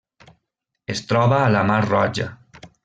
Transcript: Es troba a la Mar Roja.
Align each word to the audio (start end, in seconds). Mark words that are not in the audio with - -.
Es 0.95 1.03
troba 1.11 1.37
a 1.43 1.53
la 1.57 1.65
Mar 1.71 1.81
Roja. 1.89 2.31